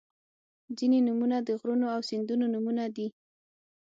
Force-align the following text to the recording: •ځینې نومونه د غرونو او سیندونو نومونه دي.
•ځینې 0.77 0.99
نومونه 1.07 1.37
د 1.47 1.49
غرونو 1.59 1.85
او 1.95 2.01
سیندونو 2.09 2.45
نومونه 2.53 2.85
دي. 2.95 3.07